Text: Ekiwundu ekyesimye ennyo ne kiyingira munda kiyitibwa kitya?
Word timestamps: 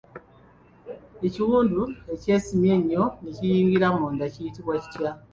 Ekiwundu 1.27 1.81
ekyesimye 2.13 2.71
ennyo 2.79 3.03
ne 3.21 3.31
kiyingira 3.35 3.87
munda 3.97 4.25
kiyitibwa 4.33 4.73
kitya? 4.83 5.11